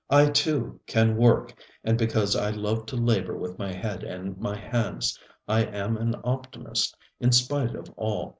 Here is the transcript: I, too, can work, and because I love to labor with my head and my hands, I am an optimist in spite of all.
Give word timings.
I, 0.09 0.29
too, 0.31 0.79
can 0.87 1.15
work, 1.15 1.53
and 1.83 1.95
because 1.95 2.35
I 2.35 2.49
love 2.49 2.87
to 2.87 2.95
labor 2.95 3.37
with 3.37 3.59
my 3.59 3.71
head 3.71 4.01
and 4.03 4.35
my 4.39 4.57
hands, 4.57 5.19
I 5.47 5.63
am 5.63 5.95
an 5.95 6.15
optimist 6.23 6.97
in 7.19 7.31
spite 7.31 7.75
of 7.75 7.87
all. 7.97 8.29